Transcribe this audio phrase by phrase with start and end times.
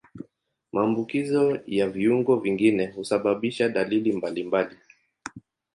[0.73, 4.75] Maambukizi ya viungo vingine husababisha dalili mbalimbali.